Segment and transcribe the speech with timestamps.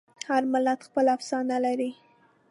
[0.29, 1.91] هر ملت خپله افسانه لري.